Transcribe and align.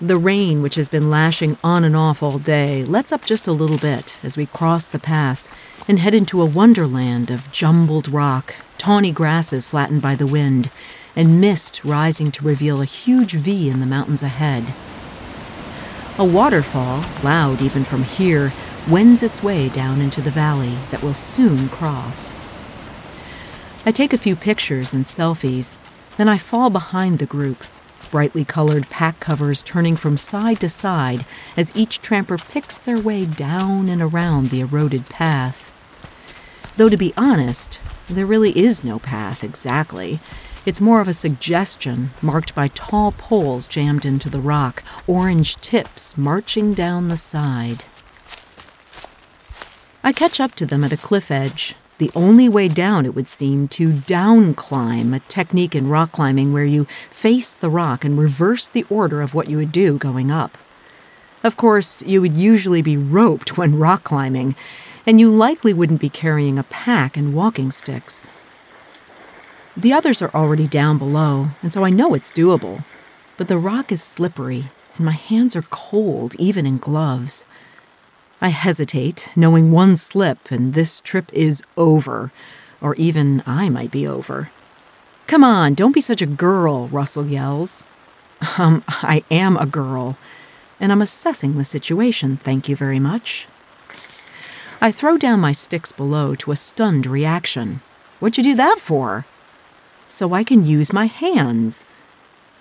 The 0.00 0.18
rain, 0.18 0.60
which 0.60 0.74
has 0.74 0.88
been 0.88 1.08
lashing 1.08 1.56
on 1.64 1.82
and 1.82 1.96
off 1.96 2.22
all 2.22 2.38
day, 2.38 2.84
lets 2.84 3.12
up 3.12 3.24
just 3.24 3.46
a 3.46 3.52
little 3.52 3.78
bit 3.78 4.18
as 4.22 4.36
we 4.36 4.44
cross 4.44 4.86
the 4.86 4.98
pass 4.98 5.48
and 5.88 5.98
head 5.98 6.14
into 6.14 6.42
a 6.42 6.46
wonderland 6.46 7.30
of 7.30 7.50
jumbled 7.50 8.12
rock, 8.12 8.54
tawny 8.76 9.10
grasses 9.10 9.64
flattened 9.64 10.02
by 10.02 10.14
the 10.14 10.26
wind, 10.26 10.70
and 11.16 11.40
mist 11.40 11.82
rising 11.82 12.30
to 12.32 12.44
reveal 12.44 12.82
a 12.82 12.84
huge 12.84 13.32
V 13.32 13.70
in 13.70 13.80
the 13.80 13.86
mountains 13.86 14.22
ahead. 14.22 14.74
A 16.18 16.24
waterfall, 16.26 17.02
loud 17.24 17.62
even 17.62 17.82
from 17.82 18.02
here, 18.04 18.52
wends 18.90 19.22
its 19.22 19.42
way 19.42 19.70
down 19.70 20.02
into 20.02 20.20
the 20.20 20.30
valley 20.30 20.76
that 20.90 21.02
we'll 21.02 21.14
soon 21.14 21.70
cross. 21.70 22.34
I 23.86 23.92
take 23.92 24.12
a 24.12 24.18
few 24.18 24.36
pictures 24.36 24.92
and 24.92 25.06
selfies, 25.06 25.76
then 26.18 26.28
I 26.28 26.36
fall 26.36 26.68
behind 26.68 27.18
the 27.18 27.24
group, 27.24 27.64
brightly 28.16 28.46
colored 28.46 28.88
pack 28.88 29.20
covers 29.20 29.62
turning 29.62 29.94
from 29.94 30.16
side 30.16 30.58
to 30.58 30.70
side 30.70 31.26
as 31.54 31.70
each 31.76 32.00
tramper 32.00 32.38
picks 32.38 32.78
their 32.78 32.98
way 32.98 33.26
down 33.26 33.90
and 33.90 34.00
around 34.00 34.46
the 34.46 34.60
eroded 34.60 35.04
path. 35.10 35.70
Though, 36.78 36.88
to 36.88 36.96
be 36.96 37.12
honest, 37.14 37.78
there 38.08 38.24
really 38.24 38.56
is 38.56 38.82
no 38.82 38.98
path 38.98 39.44
exactly. 39.44 40.18
It's 40.64 40.80
more 40.80 41.02
of 41.02 41.08
a 41.08 41.12
suggestion 41.12 42.08
marked 42.22 42.54
by 42.54 42.68
tall 42.68 43.12
poles 43.12 43.66
jammed 43.66 44.06
into 44.06 44.30
the 44.30 44.40
rock, 44.40 44.82
orange 45.06 45.56
tips 45.56 46.16
marching 46.16 46.72
down 46.72 47.08
the 47.08 47.18
side. 47.18 47.84
I 50.02 50.14
catch 50.14 50.40
up 50.40 50.54
to 50.54 50.64
them 50.64 50.84
at 50.84 50.92
a 50.94 50.96
cliff 50.96 51.30
edge, 51.30 51.74
the 51.98 52.10
only 52.14 52.48
way 52.48 52.68
down, 52.68 53.06
it 53.06 53.14
would 53.14 53.28
seem, 53.28 53.68
to 53.68 53.92
down 54.00 54.54
climb, 54.54 55.14
a 55.14 55.20
technique 55.20 55.74
in 55.74 55.88
rock 55.88 56.12
climbing 56.12 56.52
where 56.52 56.64
you 56.64 56.86
face 57.10 57.56
the 57.56 57.70
rock 57.70 58.04
and 58.04 58.18
reverse 58.18 58.68
the 58.68 58.84
order 58.90 59.22
of 59.22 59.32
what 59.32 59.48
you 59.48 59.56
would 59.56 59.72
do 59.72 59.96
going 59.96 60.30
up. 60.30 60.58
Of 61.42 61.56
course, 61.56 62.02
you 62.02 62.20
would 62.20 62.36
usually 62.36 62.82
be 62.82 62.96
roped 62.96 63.56
when 63.56 63.78
rock 63.78 64.04
climbing, 64.04 64.56
and 65.06 65.20
you 65.20 65.30
likely 65.30 65.72
wouldn't 65.72 66.00
be 66.00 66.08
carrying 66.08 66.58
a 66.58 66.64
pack 66.64 67.16
and 67.16 67.34
walking 67.34 67.70
sticks. 67.70 68.32
The 69.76 69.92
others 69.92 70.20
are 70.20 70.34
already 70.34 70.66
down 70.66 70.98
below, 70.98 71.46
and 71.62 71.72
so 71.72 71.84
I 71.84 71.90
know 71.90 72.14
it's 72.14 72.36
doable. 72.36 72.84
But 73.38 73.48
the 73.48 73.58
rock 73.58 73.92
is 73.92 74.02
slippery, 74.02 74.64
and 74.96 75.06
my 75.06 75.12
hands 75.12 75.54
are 75.54 75.62
cold, 75.62 76.34
even 76.38 76.66
in 76.66 76.78
gloves. 76.78 77.44
I 78.46 78.50
hesitate, 78.50 79.28
knowing 79.34 79.72
one 79.72 79.96
slip 79.96 80.52
and 80.52 80.72
this 80.72 81.00
trip 81.00 81.32
is 81.32 81.64
over, 81.76 82.30
or 82.80 82.94
even 82.94 83.42
I 83.44 83.68
might 83.68 83.90
be 83.90 84.06
over. 84.06 84.52
Come 85.26 85.42
on, 85.42 85.74
don't 85.74 85.90
be 85.90 86.00
such 86.00 86.22
a 86.22 86.26
girl, 86.26 86.86
Russell 86.86 87.26
yells. 87.26 87.82
Um, 88.56 88.84
I 88.86 89.24
am 89.32 89.56
a 89.56 89.66
girl, 89.66 90.16
and 90.78 90.92
I'm 90.92 91.02
assessing 91.02 91.56
the 91.56 91.64
situation, 91.64 92.36
thank 92.36 92.68
you 92.68 92.76
very 92.76 93.00
much. 93.00 93.48
I 94.80 94.92
throw 94.92 95.16
down 95.18 95.40
my 95.40 95.50
sticks 95.50 95.90
below 95.90 96.36
to 96.36 96.52
a 96.52 96.56
stunned 96.56 97.04
reaction. 97.04 97.80
What'd 98.20 98.38
you 98.38 98.52
do 98.52 98.54
that 98.54 98.78
for? 98.78 99.26
So 100.06 100.34
I 100.34 100.44
can 100.44 100.64
use 100.64 100.92
my 100.92 101.06
hands. 101.06 101.84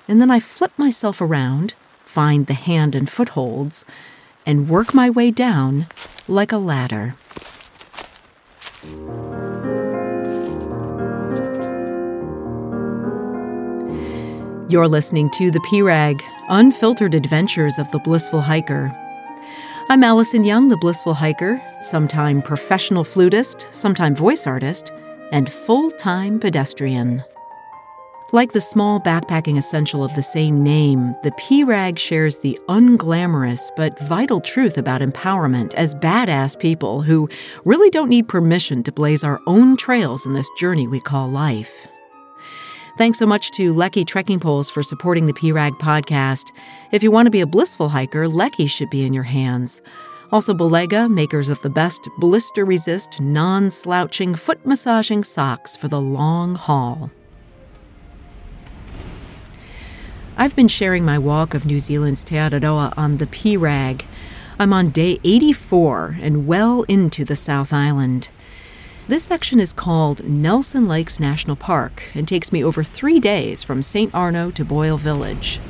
And 0.08 0.20
then 0.20 0.32
I 0.32 0.40
flip 0.40 0.72
myself 0.78 1.22
around, 1.22 1.76
find 2.06 2.48
the 2.48 2.56
hand 2.56 2.96
and 2.96 3.08
footholds, 3.08 3.86
and 4.46 4.70
work 4.70 4.94
my 4.94 5.10
way 5.10 5.32
down 5.32 5.88
like 6.28 6.52
a 6.52 6.58
ladder. 6.58 7.16
You're 14.68 14.88
listening 14.88 15.30
to 15.32 15.52
The 15.52 15.62
P-Rag, 15.70 16.24
Unfiltered 16.50 17.14
Adventures 17.14 17.78
of 17.78 17.90
the 17.92 18.00
Blissful 18.00 18.42
Hiker. 18.42 18.92
I'm 19.90 20.04
Alison 20.04 20.44
Young, 20.44 20.70
the 20.70 20.78
Blissful 20.78 21.14
Hiker, 21.14 21.62
sometime 21.82 22.42
professional 22.42 23.04
flutist, 23.04 23.68
sometime 23.70 24.16
voice 24.16 24.48
artist, 24.48 24.92
and 25.32 25.48
full-time 25.48 26.40
pedestrian. 26.40 27.24
Like 28.32 28.54
the 28.54 28.62
small 28.62 29.00
backpacking 29.00 29.56
essential 29.56 30.04
of 30.04 30.14
the 30.16 30.24
same 30.24 30.64
name, 30.64 31.16
the 31.22 31.32
P 31.38 31.64
Rag 31.64 32.00
shares 32.00 32.40
the 32.40 32.60
unglamorous 32.68 33.70
but 33.78 34.00
vital 34.02 34.42
truth 34.42 34.80
about 34.80 35.02
empowerment 35.02 35.76
as 35.76 35.94
badass 35.94 36.60
people 36.60 37.04
who 37.04 37.30
really 37.66 37.92
don't 37.92 38.10
need 38.10 38.28
permission 38.28 38.82
to 38.84 38.92
blaze 38.92 39.24
our 39.24 39.40
own 39.46 39.78
trails 39.78 40.26
in 40.26 40.34
this 40.34 40.50
journey 40.58 40.88
we 40.88 41.00
call 41.00 41.30
life. 41.30 41.88
Thanks 42.98 43.20
so 43.20 43.28
much 43.28 43.52
to 43.52 43.76
Leki 43.76 44.08
Trekking 44.08 44.40
Poles 44.40 44.72
for 44.72 44.82
supporting 44.82 45.28
the 45.28 45.34
P 45.34 45.52
Rag 45.52 45.74
podcast. 45.74 46.52
If 46.92 47.04
you 47.04 47.12
want 47.12 47.28
to 47.28 47.32
be 47.32 47.42
a 47.42 47.48
blissful 47.48 47.90
hiker, 47.90 48.26
Leki 48.26 48.68
should 48.68 48.90
be 48.90 49.06
in 49.06 49.14
your 49.14 49.24
hands. 49.24 49.84
Also, 50.32 50.56
Balega, 50.56 51.08
makers 51.08 51.50
of 51.50 51.62
the 51.62 51.70
best 51.70 52.10
blister 52.18 52.66
resist, 52.66 53.22
non 53.22 53.70
slouching, 53.70 54.34
foot 54.34 54.66
massaging 54.66 55.24
socks 55.24 55.76
for 55.76 55.88
the 55.90 56.02
long 56.02 56.56
haul. 56.56 57.12
I've 60.38 60.54
been 60.54 60.68
sharing 60.68 61.06
my 61.06 61.18
walk 61.18 61.54
of 61.54 61.66
New 61.66 61.80
Zealand's 61.80 62.26
Te 62.26 62.36
Araroa 62.36 62.94
on 62.98 63.18
the 63.18 63.28
P 63.28 63.56
Rag. 63.56 64.06
I'm 64.60 64.74
on 64.74 64.90
day 64.90 65.18
84 65.24 66.18
and 66.20 66.46
well 66.46 66.84
into 66.90 67.24
the 67.24 67.38
South 67.38 67.72
Island. 67.72 68.28
This 69.08 69.24
section 69.24 69.62
is 69.62 69.72
called 69.72 70.28
Nelson 70.28 70.88
Lakes 70.88 71.22
National 71.22 71.56
Park 71.56 72.04
and 72.14 72.28
takes 72.28 72.52
me 72.52 72.62
over 72.62 72.84
three 72.84 73.18
days 73.18 73.64
from 73.64 73.82
St. 73.82 74.14
Arnaud 74.14 74.52
to 74.52 74.66
Boyle 74.66 74.98
Village. 74.98 75.62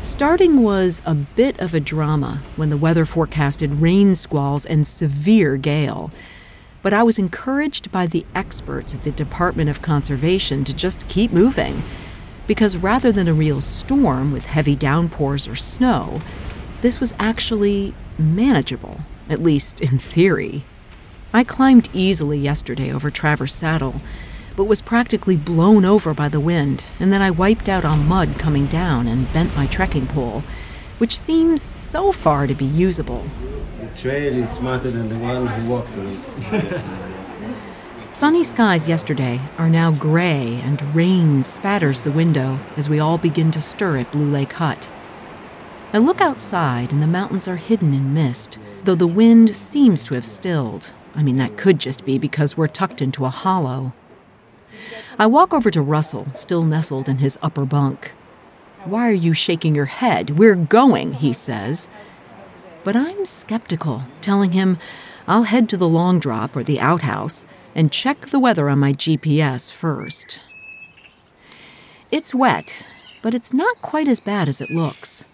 Starting 0.00 0.62
was 0.62 1.02
a 1.04 1.14
bit 1.14 1.60
of 1.60 1.74
a 1.74 1.80
drama 1.80 2.40
when 2.56 2.70
the 2.70 2.78
weather 2.78 3.04
forecasted 3.04 3.72
rain 3.72 4.14
squalls 4.14 4.64
and 4.64 4.86
severe 4.86 5.58
gale. 5.58 6.10
But 6.80 6.94
I 6.94 7.02
was 7.02 7.18
encouraged 7.18 7.92
by 7.92 8.06
the 8.06 8.24
experts 8.34 8.94
at 8.94 9.04
the 9.04 9.10
Department 9.10 9.68
of 9.68 9.82
Conservation 9.82 10.64
to 10.64 10.72
just 10.72 11.06
keep 11.08 11.30
moving 11.30 11.82
because 12.48 12.78
rather 12.78 13.12
than 13.12 13.28
a 13.28 13.34
real 13.34 13.60
storm 13.60 14.32
with 14.32 14.46
heavy 14.46 14.74
downpours 14.74 15.46
or 15.46 15.54
snow, 15.54 16.18
this 16.80 16.98
was 16.98 17.14
actually 17.18 17.94
manageable, 18.18 19.02
at 19.28 19.42
least 19.42 19.80
in 19.80 19.98
theory. 19.98 20.64
I 21.32 21.44
climbed 21.44 21.90
easily 21.92 22.38
yesterday 22.38 22.90
over 22.90 23.10
Traverse 23.10 23.54
Saddle, 23.54 24.00
but 24.56 24.64
was 24.64 24.80
practically 24.80 25.36
blown 25.36 25.84
over 25.84 26.14
by 26.14 26.28
the 26.30 26.40
wind, 26.40 26.86
and 26.98 27.12
then 27.12 27.20
I 27.20 27.30
wiped 27.30 27.68
out 27.68 27.84
on 27.84 28.08
mud 28.08 28.30
coming 28.38 28.66
down 28.66 29.06
and 29.06 29.32
bent 29.32 29.54
my 29.54 29.66
trekking 29.66 30.06
pole, 30.06 30.42
which 30.96 31.20
seems 31.20 31.62
so 31.62 32.12
far 32.12 32.46
to 32.46 32.54
be 32.54 32.64
usable. 32.64 33.24
The 33.78 34.00
trail 34.00 34.34
is 34.34 34.50
smarter 34.50 34.90
than 34.90 35.10
the 35.10 35.18
one 35.18 35.46
who 35.46 35.70
walks 35.70 35.98
on 35.98 36.06
it. 36.06 36.80
Sunny 38.10 38.42
skies 38.42 38.88
yesterday 38.88 39.38
are 39.58 39.68
now 39.68 39.90
gray, 39.90 40.62
and 40.64 40.94
rain 40.94 41.42
spatters 41.42 42.02
the 42.02 42.10
window 42.10 42.58
as 42.74 42.88
we 42.88 42.98
all 42.98 43.18
begin 43.18 43.50
to 43.50 43.60
stir 43.60 43.98
at 43.98 44.10
Blue 44.10 44.30
Lake 44.30 44.54
Hut. 44.54 44.88
I 45.92 45.98
look 45.98 46.18
outside, 46.18 46.90
and 46.90 47.02
the 47.02 47.06
mountains 47.06 47.46
are 47.46 47.56
hidden 47.56 47.92
in 47.92 48.14
mist, 48.14 48.58
though 48.84 48.94
the 48.94 49.06
wind 49.06 49.54
seems 49.54 50.04
to 50.04 50.14
have 50.14 50.24
stilled. 50.24 50.90
I 51.14 51.22
mean, 51.22 51.36
that 51.36 51.58
could 51.58 51.78
just 51.78 52.06
be 52.06 52.16
because 52.16 52.56
we're 52.56 52.66
tucked 52.66 53.02
into 53.02 53.26
a 53.26 53.30
hollow. 53.30 53.92
I 55.18 55.26
walk 55.26 55.52
over 55.52 55.70
to 55.70 55.82
Russell, 55.82 56.28
still 56.34 56.64
nestled 56.64 57.10
in 57.10 57.18
his 57.18 57.38
upper 57.42 57.66
bunk. 57.66 58.12
Why 58.84 59.06
are 59.06 59.12
you 59.12 59.34
shaking 59.34 59.74
your 59.74 59.84
head? 59.84 60.38
We're 60.38 60.54
going, 60.54 61.14
he 61.14 61.34
says. 61.34 61.88
But 62.84 62.96
I'm 62.96 63.26
skeptical, 63.26 64.04
telling 64.22 64.52
him 64.52 64.78
I'll 65.26 65.42
head 65.42 65.68
to 65.68 65.76
the 65.76 65.88
long 65.88 66.18
drop 66.18 66.56
or 66.56 66.64
the 66.64 66.80
outhouse 66.80 67.44
and 67.74 67.92
check 67.92 68.26
the 68.26 68.38
weather 68.38 68.68
on 68.68 68.78
my 68.78 68.92
GPS 68.92 69.70
first. 69.70 70.40
It's 72.10 72.34
wet, 72.34 72.86
but 73.22 73.34
it's 73.34 73.52
not 73.52 73.82
quite 73.82 74.08
as 74.08 74.20
bad 74.20 74.48
as 74.48 74.60
it 74.60 74.70
looks. 74.70 75.24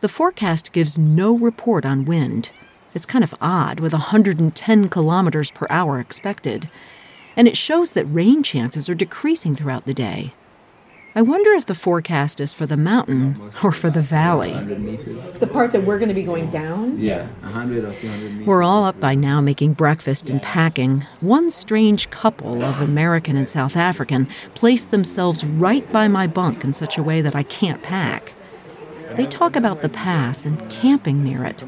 The 0.00 0.08
forecast 0.08 0.72
gives 0.72 0.98
no 0.98 1.36
report 1.36 1.84
on 1.84 2.04
wind. 2.04 2.50
It's 2.94 3.06
kind 3.06 3.22
of 3.22 3.34
odd, 3.40 3.80
with 3.80 3.92
110 3.92 4.88
kilometers 4.88 5.50
per 5.50 5.66
hour 5.70 6.00
expected, 6.00 6.68
and 7.36 7.46
it 7.46 7.56
shows 7.56 7.92
that 7.92 8.06
rain 8.06 8.42
chances 8.42 8.88
are 8.88 8.94
decreasing 8.94 9.54
throughout 9.54 9.84
the 9.84 9.94
day. 9.94 10.34
I 11.12 11.22
wonder 11.22 11.50
if 11.54 11.66
the 11.66 11.74
forecast 11.74 12.40
is 12.40 12.52
for 12.52 12.66
the 12.66 12.76
mountain 12.76 13.50
or 13.64 13.72
for 13.72 13.90
the 13.90 14.00
valley. 14.00 14.52
The 14.52 15.48
part 15.52 15.72
that 15.72 15.82
we're 15.82 15.98
going 15.98 16.08
to 16.08 16.14
be 16.14 16.22
going 16.22 16.50
down? 16.50 17.00
Yeah, 17.00 17.26
100 17.40 17.84
or 17.84 17.92
200 17.94 18.32
meters. 18.32 18.46
We're 18.46 18.62
all 18.62 18.84
up 18.84 19.00
by 19.00 19.16
now 19.16 19.40
making 19.40 19.72
breakfast 19.72 20.30
and 20.30 20.40
packing. 20.40 21.04
One 21.20 21.50
strange 21.50 22.10
couple 22.10 22.62
of 22.62 22.80
American 22.80 23.36
and 23.36 23.48
South 23.48 23.76
African 23.76 24.28
placed 24.54 24.92
themselves 24.92 25.44
right 25.44 25.90
by 25.92 26.06
my 26.06 26.28
bunk 26.28 26.62
in 26.62 26.72
such 26.72 26.96
a 26.96 27.02
way 27.02 27.20
that 27.22 27.34
I 27.34 27.42
can't 27.42 27.82
pack. 27.82 28.34
They 29.16 29.26
talk 29.26 29.56
about 29.56 29.82
the 29.82 29.88
pass 29.88 30.44
and 30.44 30.70
camping 30.70 31.24
near 31.24 31.44
it, 31.44 31.64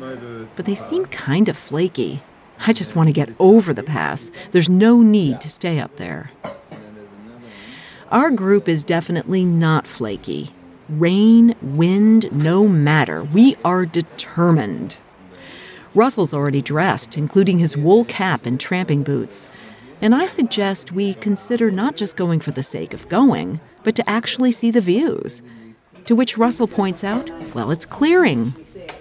but 0.55 0.67
they 0.67 0.77
seem 0.77 1.06
kind 1.06 1.49
of 1.49 1.56
flaky. 1.56 2.23
I 2.65 2.73
just 2.73 2.94
want 2.94 3.09
to 3.09 3.12
get 3.12 3.35
over 3.41 3.75
the 3.75 3.83
pass. 3.83 4.31
There's 4.53 4.69
no 4.69 5.03
need 5.03 5.41
to 5.41 5.50
stay 5.50 5.81
up 5.81 5.97
there. 5.97 6.31
Our 8.12 8.31
group 8.31 8.69
is 8.69 8.85
definitely 8.85 9.43
not 9.43 9.87
flaky. 9.87 10.50
Rain, 10.87 11.55
wind, 11.62 12.31
no 12.31 12.69
matter. 12.69 13.25
We 13.25 13.56
are 13.64 13.87
determined. 13.87 14.99
Russell's 15.94 16.35
already 16.35 16.61
dressed, 16.61 17.17
including 17.17 17.59
his 17.59 17.75
wool 17.75 18.05
cap 18.05 18.44
and 18.44 18.61
tramping 18.61 19.03
boots. 19.03 19.49
And 20.03 20.14
I 20.14 20.26
suggest 20.26 20.93
we 20.93 21.14
consider 21.14 21.70
not 21.70 21.97
just 21.97 22.14
going 22.19 22.41
for 22.41 22.50
the 22.50 22.62
sake 22.62 22.93
of 22.93 23.09
going, 23.09 23.61
but 23.82 23.94
to 23.94 24.06
actually 24.06 24.53
see 24.53 24.70
the 24.70 24.82
views. 24.82 25.41
To 26.05 26.15
which 26.15 26.37
Russell 26.37 26.69
points 26.69 27.03
out, 27.03 27.31
well, 27.55 27.70
it's 27.70 27.87
clearing. 27.87 28.53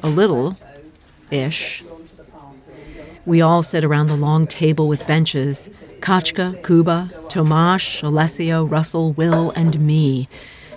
A 0.04 0.08
little. 0.08 0.56
Ish. 1.32 1.84
We 3.26 3.40
all 3.42 3.62
sit 3.62 3.84
around 3.84 4.08
the 4.08 4.16
long 4.16 4.48
table 4.48 4.88
with 4.88 5.06
benches 5.06 5.70
Kachka, 6.00 6.64
Kuba, 6.66 7.12
Tomasz, 7.28 8.02
Alessio, 8.02 8.66
Russell, 8.66 9.14
Will, 9.14 9.52
and 9.52 9.80
me, 9.80 10.28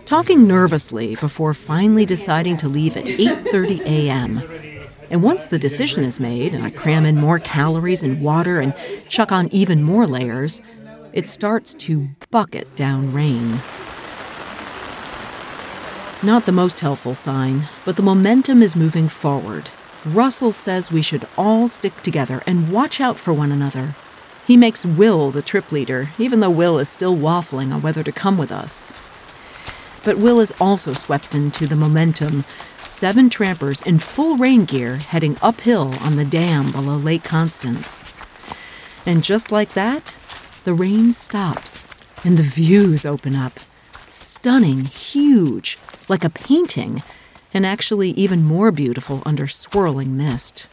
talking 0.04 0.46
nervously 0.46 1.14
before 1.16 1.54
finally 1.54 2.04
deciding 2.04 2.58
to 2.58 2.68
leave 2.68 2.98
at 2.98 3.04
8:30 3.06 3.80
a.m. 3.86 4.42
And 5.10 5.22
once 5.22 5.46
the 5.46 5.58
decision 5.58 6.04
is 6.04 6.20
made 6.20 6.54
and 6.54 6.62
I 6.62 6.70
cram 6.70 7.06
in 7.06 7.16
more 7.16 7.38
calories 7.38 8.02
and 8.02 8.20
water 8.20 8.60
and 8.60 8.74
chuck 9.08 9.32
on 9.32 9.48
even 9.48 9.82
more 9.82 10.06
layers, 10.06 10.60
it 11.14 11.28
starts 11.28 11.74
to 11.76 12.08
bucket 12.30 12.76
down 12.76 13.12
rain. 13.12 13.60
Not 16.22 16.44
the 16.44 16.52
most 16.52 16.80
helpful 16.80 17.14
sign, 17.14 17.68
but 17.86 17.96
the 17.96 18.02
momentum 18.02 18.62
is 18.62 18.76
moving 18.76 19.08
forward. 19.08 19.70
Russell 20.04 20.52
says 20.52 20.92
we 20.92 21.00
should 21.00 21.26
all 21.38 21.66
stick 21.66 22.02
together 22.02 22.42
and 22.46 22.70
watch 22.70 23.00
out 23.00 23.18
for 23.18 23.32
one 23.32 23.50
another. 23.50 23.94
He 24.46 24.56
makes 24.56 24.84
Will 24.84 25.30
the 25.30 25.40
trip 25.40 25.72
leader, 25.72 26.10
even 26.18 26.40
though 26.40 26.50
Will 26.50 26.78
is 26.78 26.90
still 26.90 27.16
waffling 27.16 27.72
on 27.72 27.80
whether 27.80 28.02
to 28.02 28.12
come 28.12 28.36
with 28.36 28.52
us. 28.52 28.92
But 30.02 30.18
Will 30.18 30.40
is 30.40 30.52
also 30.60 30.92
swept 30.92 31.34
into 31.34 31.66
the 31.66 31.76
momentum. 31.76 32.44
Seven 32.76 33.30
trampers 33.30 33.80
in 33.80 33.98
full 33.98 34.36
rain 34.36 34.66
gear 34.66 34.96
heading 34.96 35.38
uphill 35.40 35.94
on 36.02 36.16
the 36.16 36.26
dam 36.26 36.70
below 36.70 36.96
Lake 36.96 37.24
Constance. 37.24 38.12
And 39.06 39.24
just 39.24 39.50
like 39.50 39.72
that, 39.72 40.14
the 40.64 40.74
rain 40.74 41.14
stops 41.14 41.88
and 42.22 42.36
the 42.36 42.42
views 42.42 43.06
open 43.06 43.34
up. 43.34 43.58
Stunning, 44.06 44.84
huge, 44.84 45.78
like 46.10 46.24
a 46.24 46.30
painting, 46.30 47.02
and 47.54 47.64
actually 47.64 48.10
even 48.10 48.42
more 48.42 48.72
beautiful 48.72 49.22
under 49.24 49.46
swirling 49.46 50.16
mist. 50.16 50.66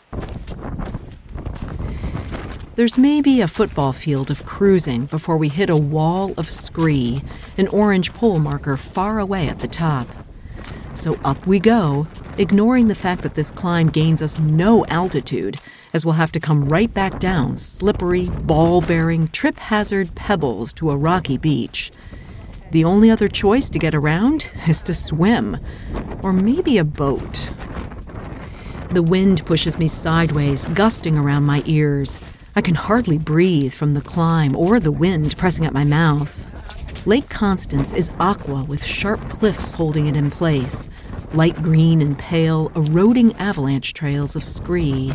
There's 2.75 2.98
maybe 2.98 3.42
a 3.42 3.48
football 3.48 3.94
field 3.94 4.31
of 4.31 4.45
cruising 4.45 5.06
before 5.06 5.38
we 5.38 5.50
hit 5.50 5.69
a 5.69 5.75
wall 5.75 6.33
of 6.38 6.50
scree, 6.50 7.22
an 7.57 7.68
orange 7.68 8.12
pole 8.13 8.39
marker 8.39 8.75
far 8.75 9.19
away 9.19 9.48
at 9.48 9.60
the 9.60 9.68
top. 9.68 10.07
So 10.95 11.19
up 11.24 11.45
we 11.45 11.60
go, 11.60 12.07
ignoring 12.38 12.88
the 12.88 12.95
fact 12.95 13.22
that 13.22 13.36
this 13.36 13.51
climb 13.51 13.89
gains 13.89 14.22
us 14.22 14.39
no 14.39 14.86
altitude, 14.88 15.57
as 15.94 16.06
we'll 16.06 16.16
have 16.16 16.31
to 16.31 16.39
come 16.39 16.69
right 16.69 16.92
back 16.94 17.19
down 17.19 17.57
slippery, 17.57 18.25
ball 18.25 18.81
bearing, 18.81 19.28
trip 19.28 19.57
hazard 19.57 20.16
pebbles 20.16 20.74
to 20.74 20.92
a 20.92 20.98
rocky 20.98 21.38
beach. 21.38 21.92
The 22.71 22.85
only 22.85 23.12
other 23.12 23.27
choice 23.27 23.69
to 23.69 23.79
get 23.79 23.94
around 23.94 24.50
is 24.65 24.81
to 24.83 24.94
swim, 24.94 25.57
or 26.23 26.31
maybe 26.31 26.77
a 26.77 26.85
boat. 26.85 27.51
The 28.91 29.03
wind 29.03 29.45
pushes 29.45 29.77
me 29.77 29.89
sideways, 29.89 30.65
gusting 30.68 31.18
around 31.18 31.44
my 31.44 31.63
ears. 31.65 32.18
I 32.56 32.62
can 32.62 32.75
hardly 32.75 33.18
breathe 33.18 33.73
from 33.73 33.94
the 33.94 34.01
climb 34.01 34.56
or 34.56 34.79
the 34.79 34.91
wind 34.91 35.35
pressing 35.38 35.65
at 35.65 35.73
my 35.73 35.83
mouth. 35.83 36.47
Lake 37.06 37.27
Constance 37.27 37.91
is 37.91 38.09
aqua 38.19 38.63
with 38.63 38.85
sharp 38.85 39.29
cliffs 39.29 39.73
holding 39.73 40.07
it 40.07 40.15
in 40.15 40.31
place, 40.31 40.88
light 41.33 41.62
green 41.62 42.01
and 42.01 42.18
pale, 42.18 42.71
eroding 42.73 43.33
avalanche 43.33 43.94
trails 43.94 44.33
of 44.35 44.45
scree. 44.45 45.13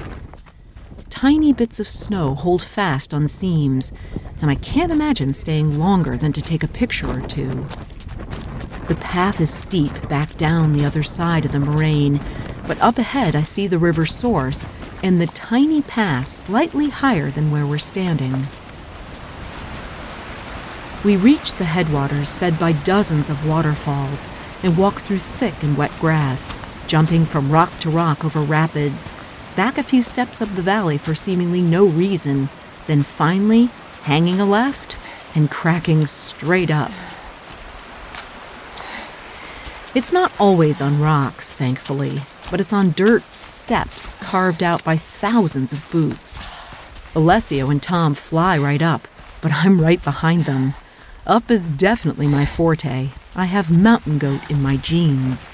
Tiny 1.09 1.55
bits 1.55 1.81
of 1.81 1.89
snow 1.89 2.35
hold 2.35 2.63
fast 2.63 3.15
on 3.15 3.29
seams, 3.29 3.93
and 4.41 4.51
I 4.51 4.55
can't 4.57 4.93
imagine 4.93 5.33
staying 5.33 5.79
longer 5.79 6.17
than 6.17 6.33
to 6.33 6.43
take 6.43 6.63
a 6.63 6.69
picture 6.69 7.11
or 7.11 7.27
two. 7.27 7.67
The 8.89 8.97
path 8.97 9.41
is 9.41 9.53
steep 9.53 10.09
back 10.09 10.37
down 10.37 10.73
the 10.73 10.85
other 10.85 11.03
side 11.03 11.45
of 11.45 11.53
the 11.53 11.61
moraine, 11.61 12.21
but 12.67 12.81
up 12.81 12.99
ahead 12.99 13.35
I 13.35 13.43
see 13.43 13.67
the 13.67 13.79
river's 13.79 14.15
source 14.15 14.67
and 15.03 15.21
the 15.21 15.27
tiny 15.29 15.83
pass 15.83 16.29
slightly 16.29 16.89
higher 16.91 17.31
than 17.31 17.51
where 17.51 17.67
we're 17.67 17.79
standing. 17.79 18.47
We 21.05 21.17
reach 21.17 21.55
the 21.55 21.65
headwaters 21.65 22.35
fed 22.35 22.59
by 22.59 22.73
dozens 22.73 23.29
of 23.29 23.47
waterfalls 23.47 24.29
and 24.63 24.77
walk 24.77 25.01
through 25.01 25.19
thick 25.19 25.63
and 25.63 25.77
wet 25.77 25.93
grass, 26.01 26.55
jumping 26.87 27.25
from 27.25 27.51
rock 27.51 27.79
to 27.81 27.91
rock 27.91 28.25
over 28.25 28.41
rapids, 28.41 29.11
back 29.55 29.79
a 29.79 29.83
few 29.83 30.03
steps 30.03 30.43
up 30.43 30.49
the 30.51 30.63
valley 30.63 30.99
for 30.99 31.15
seemingly 31.15 31.61
no 31.61 31.87
reason, 31.87 32.49
then 32.87 33.03
finally 33.03 33.71
hanging 34.07 34.41
a 34.41 34.47
left 34.47 34.97
and 35.35 35.51
cracking 35.51 36.07
straight 36.07 36.71
up. 36.71 36.93
It's 39.97 40.13
not 40.13 40.33
always 40.39 40.81
on 40.81 41.01
rocks, 41.01 41.53
thankfully, 41.53 42.21
but 42.49 42.61
it's 42.61 42.73
on 42.73 42.93
dirt 42.93 43.25
steps 43.25 44.15
carved 44.21 44.63
out 44.63 44.85
by 44.85 44.97
thousands 44.97 45.73
of 45.73 45.91
boots. 45.91 46.39
Alessio 47.17 47.69
and 47.69 47.83
Tom 47.83 48.15
fly 48.15 48.57
right 48.57 48.81
up, 48.81 49.09
but 49.41 49.53
I'm 49.53 49.81
right 49.81 50.03
behind 50.05 50.45
them. 50.45 50.75
Up 51.27 51.51
is 51.51 51.69
definitely 51.69 52.29
my 52.29 52.47
forte. 52.47 53.09
I 53.35 53.47
have 53.47 53.77
mountain 53.77 54.19
goat 54.19 54.49
in 54.49 54.63
my 54.63 54.77
genes. 54.77 55.49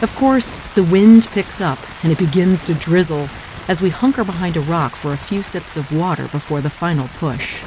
Of 0.00 0.14
course, 0.14 0.72
the 0.74 0.84
wind 0.84 1.26
picks 1.32 1.60
up 1.60 1.80
and 2.04 2.12
it 2.12 2.18
begins 2.18 2.62
to 2.66 2.74
drizzle 2.74 3.28
as 3.68 3.80
we 3.80 3.90
hunker 3.90 4.24
behind 4.24 4.56
a 4.56 4.60
rock 4.60 4.92
for 4.92 5.12
a 5.12 5.16
few 5.16 5.42
sips 5.42 5.76
of 5.76 5.96
water 5.96 6.28
before 6.28 6.60
the 6.60 6.70
final 6.70 7.08
push. 7.18 7.62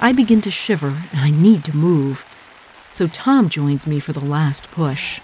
I 0.00 0.12
begin 0.12 0.40
to 0.42 0.50
shiver 0.50 1.02
and 1.12 1.20
I 1.20 1.30
need 1.30 1.64
to 1.64 1.76
move, 1.76 2.24
so 2.90 3.06
Tom 3.06 3.48
joins 3.48 3.86
me 3.86 4.00
for 4.00 4.12
the 4.12 4.24
last 4.24 4.70
push. 4.70 5.20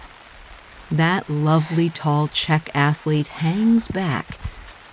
That 0.91 1.29
lovely 1.29 1.91
tall 1.91 2.29
Czech 2.29 2.71
athlete 2.75 3.27
hangs 3.29 3.89
back 3.89 4.39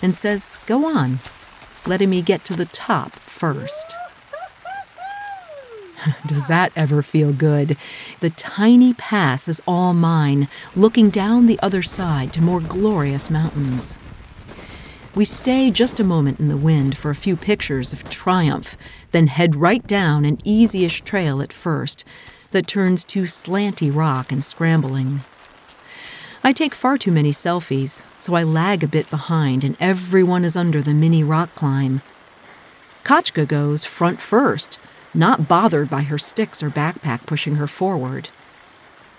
and 0.01 0.15
says, 0.15 0.59
Go 0.65 0.85
on, 0.85 1.19
letting 1.85 2.09
me 2.09 2.21
get 2.21 2.43
to 2.45 2.55
the 2.55 2.65
top 2.65 3.11
first. 3.13 3.95
Does 6.25 6.47
that 6.47 6.71
ever 6.75 7.01
feel 7.01 7.31
good? 7.31 7.77
The 8.19 8.29
tiny 8.29 8.93
pass 8.93 9.47
is 9.47 9.61
all 9.67 9.93
mine, 9.93 10.47
looking 10.75 11.09
down 11.09 11.45
the 11.45 11.59
other 11.61 11.83
side 11.83 12.33
to 12.33 12.41
more 12.41 12.59
glorious 12.59 13.29
mountains. 13.29 13.97
We 15.15 15.23
stay 15.23 15.71
just 15.71 16.01
a 16.01 16.03
moment 16.03 16.41
in 16.41 16.49
the 16.49 16.57
wind 16.57 16.97
for 16.97 17.09
a 17.09 17.15
few 17.15 17.37
pictures 17.37 17.93
of 17.93 18.09
triumph, 18.09 18.75
then 19.11 19.27
head 19.27 19.55
right 19.55 19.85
down 19.87 20.25
an 20.25 20.39
easy-ish 20.43 21.03
trail 21.03 21.41
at 21.41 21.53
first 21.53 22.03
that 22.51 22.67
turns 22.67 23.05
to 23.05 23.23
slanty 23.23 23.89
rock 23.95 24.33
and 24.33 24.43
scrambling. 24.43 25.21
I 26.43 26.51
take 26.51 26.75
far 26.75 26.97
too 26.97 27.13
many 27.13 27.31
selfies, 27.31 28.03
so 28.19 28.33
I 28.33 28.43
lag 28.43 28.83
a 28.83 28.89
bit 28.89 29.09
behind 29.09 29.63
and 29.63 29.77
everyone 29.79 30.43
is 30.43 30.57
under 30.57 30.81
the 30.81 30.93
mini 30.93 31.23
rock 31.23 31.55
climb. 31.55 32.01
Kachka 33.05 33.47
goes 33.47 33.85
front 33.85 34.19
first, 34.19 34.77
not 35.15 35.47
bothered 35.47 35.89
by 35.89 36.01
her 36.01 36.17
sticks 36.17 36.61
or 36.61 36.69
backpack 36.69 37.25
pushing 37.25 37.55
her 37.55 37.67
forward. 37.67 38.27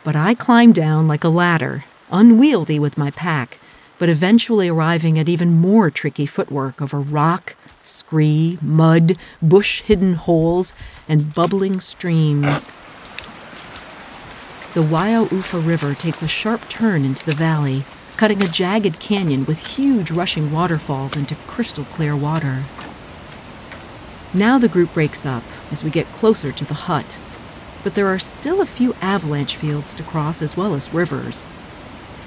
But 0.05 0.15
I 0.15 0.35
climb 0.35 0.73
down 0.73 1.09
like 1.09 1.25
a 1.25 1.31
ladder, 1.31 1.85
unwieldy 2.11 2.79
with 2.79 2.99
my 2.99 3.11
pack, 3.11 3.61
but 3.99 4.09
eventually 4.09 4.69
arriving 4.69 5.19
at 5.19 5.29
even 5.29 5.53
more 5.53 5.91
tricky 5.91 6.27
footwork 6.27 6.83
over 6.83 7.01
rock, 7.01 7.57
scree, 7.81 8.59
mud, 8.61 9.17
bush 9.41 9.81
hidden 9.83 10.15
holes, 10.15 10.75
and 11.09 11.35
bubbling 11.35 11.81
streams. 11.81 12.71
The 14.75 14.83
Waiau 14.83 15.27
Uwha 15.29 15.67
River 15.67 15.95
takes 15.95 16.23
a 16.23 16.29
sharp 16.29 16.69
turn 16.69 17.05
into 17.05 17.25
the 17.25 17.35
valley, 17.35 17.85
cutting 18.19 18.43
a 18.43 18.49
jagged 18.49 19.01
canyon 19.01 19.47
with 19.47 19.77
huge 19.77 20.11
rushing 20.11 20.53
waterfalls 20.53 21.17
into 21.17 21.35
crystal 21.47 21.85
clear 21.85 22.15
water. 22.15 22.65
Now 24.35 24.59
the 24.59 24.69
group 24.69 24.93
breaks 24.93 25.25
up 25.25 25.43
as 25.71 25.83
we 25.83 25.89
get 25.89 26.07
closer 26.09 26.53
to 26.53 26.65
the 26.67 26.75
hut, 26.75 27.19
but 27.83 27.95
there 27.95 28.09
are 28.09 28.19
still 28.19 28.61
a 28.61 28.67
few 28.67 28.93
avalanche 29.01 29.57
fields 29.57 29.95
to 29.95 30.03
cross 30.03 30.43
as 30.43 30.57
well 30.57 30.75
as 30.75 30.93
rivers. 30.93 31.47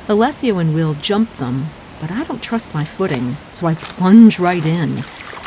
Alessio 0.09 0.57
and 0.57 0.73
Will 0.73 0.95
jump 0.95 1.29
them, 1.35 1.67
but 2.01 2.09
I 2.09 2.23
don't 2.23 2.41
trust 2.41 2.73
my 2.73 2.83
footing, 2.83 3.37
so 3.51 3.67
I 3.67 3.75
plunge 3.75 4.39
right 4.39 4.65
in. 4.65 4.97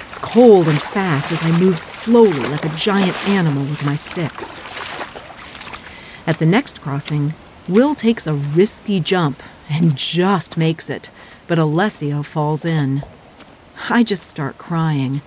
It's 0.08 0.18
cold 0.18 0.68
and 0.68 0.80
fast 0.80 1.32
as 1.32 1.42
I 1.42 1.58
move 1.58 1.80
slowly 1.80 2.46
like 2.48 2.64
a 2.64 2.76
giant 2.76 3.28
animal 3.28 3.64
with 3.64 3.84
my 3.84 3.96
sticks. 3.96 4.60
At 6.28 6.38
the 6.38 6.46
next 6.46 6.80
crossing, 6.80 7.34
Will 7.68 7.96
takes 7.96 8.24
a 8.28 8.34
risky 8.34 9.00
jump 9.00 9.42
and 9.68 9.96
just 9.96 10.56
makes 10.56 10.88
it, 10.88 11.10
but 11.48 11.58
Alessio 11.58 12.22
falls 12.22 12.64
in. 12.64 13.02
I 13.90 14.04
just 14.04 14.28
start 14.28 14.58
crying. 14.58 15.22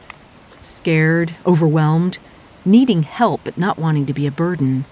Scared, 0.61 1.35
overwhelmed, 1.45 2.19
needing 2.63 3.03
help 3.03 3.41
but 3.43 3.57
not 3.57 3.77
wanting 3.77 4.05
to 4.05 4.13
be 4.13 4.27
a 4.27 4.31
burden. 4.31 4.85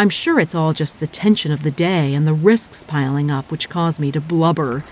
I'm 0.00 0.08
sure 0.08 0.40
it's 0.40 0.54
all 0.54 0.72
just 0.72 0.98
the 0.98 1.06
tension 1.06 1.52
of 1.52 1.62
the 1.62 1.70
day 1.70 2.14
and 2.14 2.26
the 2.26 2.32
risks 2.32 2.82
piling 2.82 3.30
up 3.30 3.50
which 3.50 3.68
cause 3.68 4.00
me 4.00 4.10
to 4.12 4.20
blubber. 4.20 4.82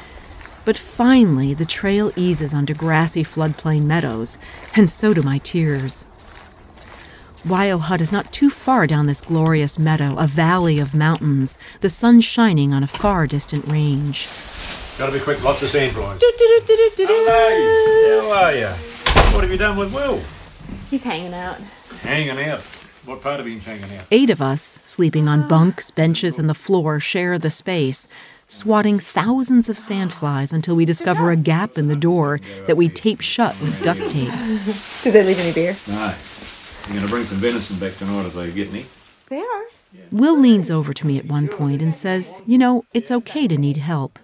But 0.67 0.77
finally, 0.77 1.55
the 1.55 1.65
trail 1.65 2.13
eases 2.15 2.53
onto 2.53 2.75
grassy 2.75 3.25
floodplain 3.25 3.85
meadows, 3.85 4.37
and 4.77 4.91
so 4.91 5.15
do 5.15 5.23
my 5.23 5.39
tears. 5.39 6.05
Wyo 7.43 7.81
Hut 7.81 8.03
is 8.03 8.13
not 8.13 8.35
too 8.35 8.51
far 8.51 8.87
down 8.87 9.07
this 9.07 9.23
glorious 9.23 9.79
meadow, 9.79 10.15
a 10.19 10.27
valley 10.27 10.79
of 10.79 10.93
mountains, 10.93 11.57
the 11.81 11.89
sun 11.89 12.21
shining 12.21 12.75
on 12.75 12.83
a 12.83 12.87
far 12.87 13.27
distant 13.27 13.67
range. 13.67 14.29
Gotta 14.99 15.13
be 15.13 15.21
quick, 15.21 15.43
lots 15.43 15.63
of 15.63 15.71
sand 15.71 15.93
flies. 15.93 16.21
How 16.21 16.27
are 18.45 18.55
you? 18.55 18.67
What 19.33 19.43
have 19.43 19.51
you 19.51 19.57
done 19.57 19.79
with 19.79 19.95
Will? 19.95 20.21
He's 20.91 21.03
hanging 21.03 21.33
out. 21.33 21.59
Hanging 22.03 22.39
out. 22.45 22.78
What 23.09 23.23
part 23.23 23.41
of 23.41 23.47
him's 23.47 23.65
hanging 23.65 23.97
out? 23.97 24.05
Eight 24.11 24.29
of 24.29 24.43
us, 24.43 24.81
sleeping 24.85 25.29
on 25.29 25.49
bunks, 25.49 25.91
benches, 25.91 26.39
and 26.39 26.47
the 26.47 26.53
floor, 26.53 27.01
share 27.01 27.39
the 27.39 27.49
space, 27.49 28.07
swatting 28.47 28.99
thousands 28.99 29.71
of 29.71 29.77
sandflies 29.77 30.53
until 30.53 30.77
we 30.77 30.85
discover 30.85 31.31
a 31.31 31.37
gap 31.37 31.79
in 31.79 31.89
the 31.89 31.97
door 31.97 32.39
that 32.67 32.77
we 32.77 32.91
tape 32.91 33.23
shut 33.23 33.59
with 33.63 33.83
duct 33.83 33.99
tape. 34.11 34.29
Did 35.03 35.15
they 35.15 35.25
leave 35.25 35.41
any 35.41 35.55
beer? 35.55 35.75
No. 35.89 36.15
You're 36.89 36.97
gonna 36.97 37.09
bring 37.09 37.25
some 37.25 37.39
venison 37.39 37.79
back 37.79 37.97
tonight 37.97 38.27
if 38.27 38.35
they 38.35 38.53
get 38.53 38.69
any. 38.69 38.85
They 39.31 39.41
are. 39.41 39.65
Will 40.13 40.39
leans 40.39 40.71
over 40.71 40.93
to 40.93 41.07
me 41.07 41.17
at 41.17 41.25
one 41.25 41.49
point 41.49 41.81
and 41.81 41.97
says, 41.97 42.43
You 42.47 42.59
know, 42.59 42.85
it's 42.93 43.11
okay 43.11 43.49
to 43.49 43.57
need 43.57 43.79
help. 43.79 44.19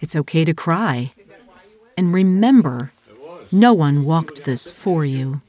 It's 0.00 0.16
okay 0.16 0.44
to 0.44 0.52
cry. 0.52 1.12
And 1.96 2.12
remember, 2.12 2.90
no 3.52 3.72
one 3.72 4.04
walked 4.04 4.44
this 4.44 4.68
for 4.68 5.04
you. 5.04 5.40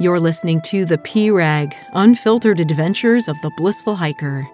You're 0.00 0.20
listening 0.20 0.60
to 0.60 0.84
The 0.84 0.98
P 0.98 1.28
Rag, 1.28 1.74
unfiltered 1.92 2.60
adventures 2.60 3.26
of 3.26 3.34
the 3.42 3.50
blissful 3.56 3.96
hiker. 3.96 4.48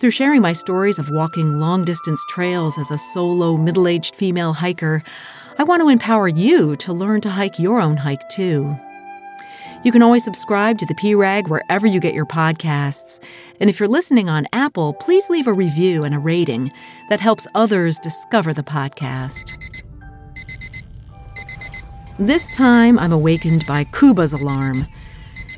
Through 0.00 0.10
sharing 0.10 0.42
my 0.42 0.54
stories 0.54 0.98
of 0.98 1.08
walking 1.08 1.60
long 1.60 1.84
distance 1.84 2.20
trails 2.30 2.76
as 2.76 2.90
a 2.90 2.98
solo, 2.98 3.56
middle 3.56 3.86
aged 3.86 4.16
female 4.16 4.52
hiker, 4.52 5.04
I 5.56 5.62
want 5.62 5.82
to 5.82 5.88
empower 5.88 6.26
you 6.26 6.74
to 6.78 6.92
learn 6.92 7.20
to 7.20 7.30
hike 7.30 7.60
your 7.60 7.80
own 7.80 7.96
hike 7.96 8.28
too. 8.28 8.76
You 9.84 9.92
can 9.92 10.02
always 10.02 10.24
subscribe 10.24 10.78
to 10.78 10.86
the 10.86 10.96
P 10.96 11.14
Rag 11.14 11.46
wherever 11.46 11.86
you 11.86 12.00
get 12.00 12.12
your 12.12 12.26
podcasts. 12.26 13.20
And 13.60 13.70
if 13.70 13.78
you're 13.78 13.88
listening 13.88 14.28
on 14.28 14.48
Apple, 14.52 14.94
please 14.94 15.30
leave 15.30 15.46
a 15.46 15.52
review 15.52 16.02
and 16.02 16.12
a 16.12 16.18
rating. 16.18 16.72
That 17.08 17.20
helps 17.20 17.46
others 17.54 18.00
discover 18.00 18.52
the 18.52 18.64
podcast. 18.64 19.75
This 22.18 22.48
time, 22.48 22.98
I'm 22.98 23.12
awakened 23.12 23.66
by 23.66 23.84
Kuba's 23.84 24.32
alarm. 24.32 24.86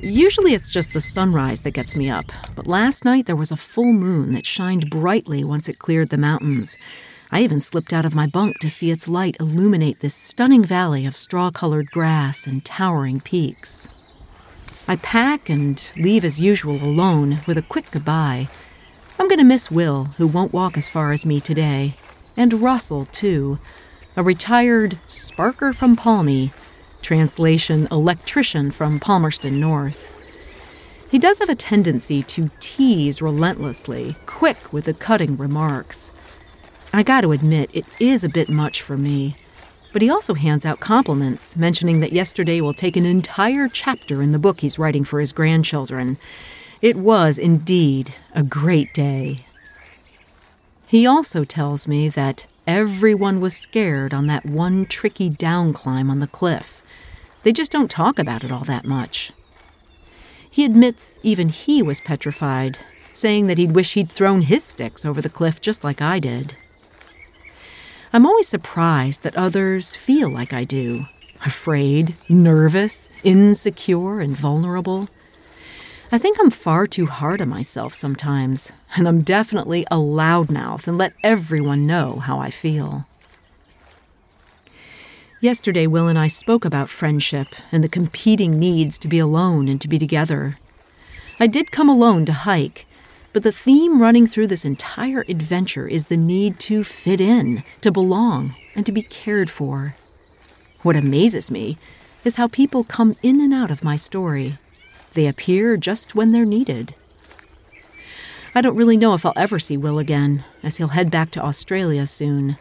Usually 0.00 0.54
it's 0.54 0.68
just 0.68 0.92
the 0.92 1.00
sunrise 1.00 1.60
that 1.60 1.70
gets 1.70 1.94
me 1.94 2.10
up, 2.10 2.32
but 2.56 2.66
last 2.66 3.04
night 3.04 3.26
there 3.26 3.36
was 3.36 3.52
a 3.52 3.56
full 3.56 3.92
moon 3.92 4.32
that 4.32 4.44
shined 4.44 4.90
brightly 4.90 5.44
once 5.44 5.68
it 5.68 5.78
cleared 5.78 6.08
the 6.08 6.18
mountains. 6.18 6.76
I 7.30 7.42
even 7.42 7.60
slipped 7.60 7.92
out 7.92 8.04
of 8.04 8.16
my 8.16 8.26
bunk 8.26 8.58
to 8.58 8.70
see 8.70 8.90
its 8.90 9.06
light 9.06 9.36
illuminate 9.38 10.00
this 10.00 10.16
stunning 10.16 10.64
valley 10.64 11.06
of 11.06 11.14
straw 11.14 11.52
colored 11.52 11.92
grass 11.92 12.44
and 12.44 12.64
towering 12.64 13.20
peaks. 13.20 13.86
I 14.88 14.96
pack 14.96 15.48
and 15.48 15.92
leave 15.96 16.24
as 16.24 16.40
usual 16.40 16.82
alone 16.82 17.38
with 17.46 17.56
a 17.56 17.62
quick 17.62 17.88
goodbye. 17.92 18.48
I'm 19.16 19.28
going 19.28 19.38
to 19.38 19.44
miss 19.44 19.70
Will, 19.70 20.06
who 20.16 20.26
won't 20.26 20.52
walk 20.52 20.76
as 20.76 20.88
far 20.88 21.12
as 21.12 21.24
me 21.24 21.40
today, 21.40 21.94
and 22.36 22.62
Russell, 22.62 23.04
too 23.04 23.60
a 24.18 24.22
retired 24.24 24.98
sparker 25.06 25.72
from 25.72 25.94
Palmy, 25.94 26.50
translation 27.02 27.86
electrician 27.88 28.72
from 28.72 28.98
Palmerston 28.98 29.60
North. 29.60 30.20
He 31.08 31.20
does 31.20 31.38
have 31.38 31.48
a 31.48 31.54
tendency 31.54 32.24
to 32.24 32.50
tease 32.58 33.22
relentlessly, 33.22 34.16
quick 34.26 34.72
with 34.72 34.86
the 34.86 34.92
cutting 34.92 35.36
remarks. 35.36 36.10
I 36.92 37.04
got 37.04 37.20
to 37.20 37.30
admit, 37.30 37.70
it 37.72 37.84
is 38.00 38.24
a 38.24 38.28
bit 38.28 38.48
much 38.48 38.82
for 38.82 38.96
me. 38.96 39.36
But 39.92 40.02
he 40.02 40.10
also 40.10 40.34
hands 40.34 40.66
out 40.66 40.80
compliments, 40.80 41.56
mentioning 41.56 42.00
that 42.00 42.12
yesterday 42.12 42.60
will 42.60 42.74
take 42.74 42.96
an 42.96 43.06
entire 43.06 43.68
chapter 43.68 44.20
in 44.20 44.32
the 44.32 44.40
book 44.40 44.62
he's 44.62 44.80
writing 44.80 45.04
for 45.04 45.20
his 45.20 45.30
grandchildren. 45.30 46.18
It 46.82 46.96
was 46.96 47.38
indeed 47.38 48.14
a 48.34 48.42
great 48.42 48.92
day. 48.92 49.44
He 50.88 51.06
also 51.06 51.44
tells 51.44 51.86
me 51.86 52.08
that 52.08 52.48
Everyone 52.68 53.40
was 53.40 53.56
scared 53.56 54.12
on 54.12 54.26
that 54.26 54.44
one 54.44 54.84
tricky 54.84 55.30
down 55.30 55.72
climb 55.72 56.10
on 56.10 56.20
the 56.20 56.26
cliff. 56.26 56.82
They 57.42 57.50
just 57.50 57.72
don't 57.72 57.90
talk 57.90 58.18
about 58.18 58.44
it 58.44 58.52
all 58.52 58.64
that 58.64 58.84
much. 58.84 59.32
He 60.50 60.66
admits 60.66 61.18
even 61.22 61.48
he 61.48 61.82
was 61.82 62.02
petrified, 62.02 62.76
saying 63.14 63.46
that 63.46 63.56
he'd 63.56 63.74
wish 63.74 63.94
he'd 63.94 64.12
thrown 64.12 64.42
his 64.42 64.64
sticks 64.64 65.06
over 65.06 65.22
the 65.22 65.30
cliff 65.30 65.62
just 65.62 65.82
like 65.82 66.02
I 66.02 66.18
did. 66.18 66.56
I'm 68.12 68.26
always 68.26 68.48
surprised 68.48 69.22
that 69.22 69.34
others 69.34 69.94
feel 69.94 70.28
like 70.28 70.52
I 70.52 70.64
do 70.64 71.06
afraid, 71.46 72.16
nervous, 72.28 73.08
insecure, 73.24 74.20
and 74.20 74.36
vulnerable. 74.36 75.08
I 76.10 76.16
think 76.16 76.38
I'm 76.40 76.48
far 76.48 76.86
too 76.86 77.04
hard 77.04 77.42
on 77.42 77.50
myself 77.50 77.92
sometimes, 77.92 78.72
and 78.96 79.06
I'm 79.06 79.20
definitely 79.20 79.84
a 79.90 79.96
loudmouth 79.96 80.88
and 80.88 80.96
let 80.96 81.12
everyone 81.22 81.86
know 81.86 82.20
how 82.20 82.38
I 82.38 82.48
feel. 82.48 83.06
Yesterday, 85.42 85.86
Will 85.86 86.08
and 86.08 86.18
I 86.18 86.26
spoke 86.26 86.64
about 86.64 86.88
friendship 86.88 87.48
and 87.70 87.84
the 87.84 87.90
competing 87.90 88.58
needs 88.58 88.98
to 89.00 89.08
be 89.08 89.18
alone 89.18 89.68
and 89.68 89.78
to 89.82 89.88
be 89.88 89.98
together. 89.98 90.54
I 91.38 91.46
did 91.46 91.72
come 91.72 91.90
alone 91.90 92.24
to 92.24 92.32
hike, 92.32 92.86
but 93.34 93.42
the 93.42 93.52
theme 93.52 94.00
running 94.00 94.26
through 94.26 94.46
this 94.46 94.64
entire 94.64 95.26
adventure 95.28 95.86
is 95.86 96.06
the 96.06 96.16
need 96.16 96.58
to 96.60 96.84
fit 96.84 97.20
in, 97.20 97.62
to 97.82 97.92
belong, 97.92 98.56
and 98.74 98.86
to 98.86 98.92
be 98.92 99.02
cared 99.02 99.50
for. 99.50 99.94
What 100.80 100.96
amazes 100.96 101.50
me 101.50 101.76
is 102.24 102.36
how 102.36 102.48
people 102.48 102.82
come 102.82 103.14
in 103.22 103.42
and 103.42 103.52
out 103.52 103.70
of 103.70 103.84
my 103.84 103.96
story 103.96 104.56
they 105.18 105.26
appear 105.26 105.76
just 105.76 106.14
when 106.14 106.30
they're 106.30 106.44
needed. 106.44 106.94
I 108.54 108.60
don't 108.60 108.76
really 108.76 108.96
know 108.96 109.14
if 109.14 109.26
I'll 109.26 109.32
ever 109.34 109.58
see 109.58 109.76
Will 109.76 109.98
again, 109.98 110.44
as 110.62 110.76
he'll 110.76 110.88
head 110.94 111.10
back 111.10 111.32
to 111.32 111.44
Australia 111.44 112.06
soon. 112.06 112.56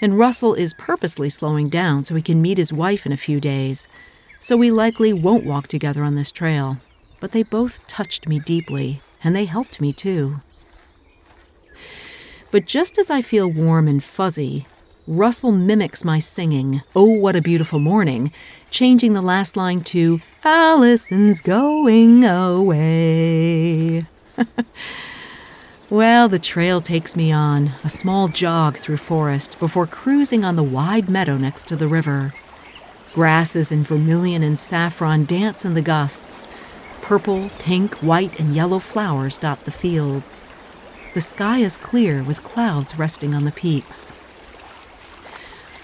And 0.00 0.18
Russell 0.18 0.54
is 0.54 0.72
purposely 0.72 1.28
slowing 1.28 1.68
down 1.68 2.02
so 2.02 2.14
he 2.14 2.22
can 2.22 2.40
meet 2.40 2.56
his 2.56 2.72
wife 2.72 3.04
in 3.04 3.12
a 3.12 3.18
few 3.18 3.38
days, 3.38 3.86
so 4.40 4.56
we 4.56 4.70
likely 4.70 5.12
won't 5.12 5.44
walk 5.44 5.68
together 5.68 6.02
on 6.02 6.14
this 6.14 6.32
trail. 6.32 6.78
But 7.20 7.32
they 7.32 7.42
both 7.42 7.86
touched 7.86 8.26
me 8.26 8.38
deeply, 8.38 9.02
and 9.22 9.36
they 9.36 9.44
helped 9.44 9.78
me 9.78 9.92
too. 9.92 10.40
But 12.50 12.64
just 12.64 12.96
as 12.96 13.10
I 13.10 13.20
feel 13.20 13.46
warm 13.46 13.88
and 13.88 14.02
fuzzy, 14.02 14.66
Russell 15.06 15.52
mimics 15.52 16.02
my 16.02 16.18
singing, 16.18 16.80
Oh, 16.96 17.10
What 17.10 17.36
a 17.36 17.42
Beautiful 17.42 17.78
Morning, 17.78 18.32
changing 18.70 19.12
the 19.12 19.20
last 19.20 19.54
line 19.54 19.82
to 19.84 20.22
Alison's 20.46 21.40
going 21.40 22.22
away. 22.22 24.04
well, 25.88 26.28
the 26.28 26.38
trail 26.38 26.82
takes 26.82 27.16
me 27.16 27.32
on, 27.32 27.72
a 27.82 27.88
small 27.88 28.28
jog 28.28 28.76
through 28.76 28.98
forest 28.98 29.58
before 29.58 29.86
cruising 29.86 30.44
on 30.44 30.56
the 30.56 30.62
wide 30.62 31.08
meadow 31.08 31.38
next 31.38 31.66
to 31.68 31.76
the 31.76 31.88
river. 31.88 32.34
Grasses 33.14 33.72
in 33.72 33.84
vermilion 33.84 34.42
and 34.42 34.58
saffron 34.58 35.24
dance 35.24 35.64
in 35.64 35.72
the 35.72 35.80
gusts. 35.80 36.44
Purple, 37.00 37.48
pink, 37.58 37.94
white, 38.02 38.38
and 38.38 38.54
yellow 38.54 38.80
flowers 38.80 39.38
dot 39.38 39.64
the 39.64 39.70
fields. 39.70 40.44
The 41.14 41.22
sky 41.22 41.60
is 41.60 41.78
clear 41.78 42.22
with 42.22 42.44
clouds 42.44 42.98
resting 42.98 43.34
on 43.34 43.44
the 43.44 43.52
peaks. 43.52 44.12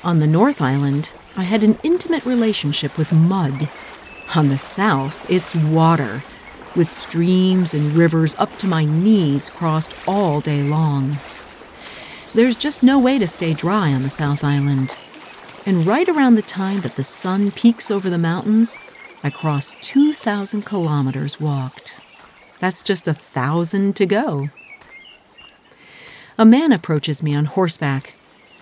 On 0.05 0.19
the 0.19 0.27
North 0.27 0.61
Island, 0.61 1.13
I 1.35 1.45
had 1.45 1.63
an 1.63 1.79
intimate 1.83 2.27
relationship 2.27 2.99
with 2.99 3.11
mud. 3.11 3.71
On 4.35 4.49
the 4.49 4.59
South, 4.59 5.29
it's 5.29 5.57
water, 5.57 6.23
with 6.77 6.89
streams 6.89 7.75
and 7.75 7.93
rivers 7.93 8.37
up 8.37 8.57
to 8.59 8.67
my 8.69 8.85
knees 8.85 9.49
crossed 9.49 9.93
all 10.07 10.41
day 10.41 10.63
long. 10.63 11.19
There's 12.33 12.57
just 12.57 12.83
no 12.83 12.97
way 12.97 13.19
to 13.19 13.27
stay 13.27 13.55
dry 13.55 13.93
on 13.93 14.05
the 14.05 14.11
South 14.11 14.45
Island. 14.45 14.97
And 15.67 15.85
right 15.85 16.09
around 16.09 16.37
the 16.37 16.43
time 16.43 16.81
that 16.83 16.95
the 16.95 17.03
sun 17.03 17.51
peaks 17.51 17.91
over 17.91 18.09
the 18.09 18.19
mountains, 18.19 18.79
I 19.25 19.31
cross 19.31 19.75
2,000 19.83 20.63
kilometers 20.63 21.41
walked. 21.41 21.95
That's 22.61 22.83
just 22.83 23.09
a 23.09 23.15
thousand 23.15 23.97
to 23.97 24.07
go. 24.07 24.51
A 26.39 26.45
man 26.45 26.71
approaches 26.71 27.21
me 27.21 27.35
on 27.35 27.47
horseback 27.47 28.15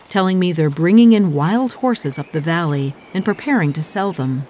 telling 0.09 0.39
me 0.39 0.53
they're 0.53 0.71
bringing 0.71 1.13
in 1.13 1.35
wild 1.35 1.75
horses 1.75 2.19
up 2.19 2.33
the 2.33 2.41
valley 2.41 2.95
and 3.13 3.25
preparing 3.25 3.75
to 3.75 3.83
sell 3.83 4.13
them. 4.13 4.47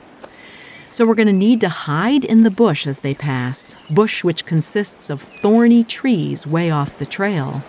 So 0.90 1.07
we're 1.07 1.14
going 1.14 1.26
to 1.26 1.33
need 1.33 1.61
to 1.61 1.68
hide 1.68 2.25
in 2.25 2.42
the 2.42 2.50
bush 2.50 2.87
as 2.87 3.00
they 3.00 3.14
pass, 3.14 3.76
bush 3.90 4.25
which 4.25 4.47
consists 4.47 5.11
of 5.11 5.21
thorny 5.21 5.85
trees 5.85 6.47
way 6.47 6.71
off 6.71 6.99
the 6.99 7.07
trail. 7.07 7.62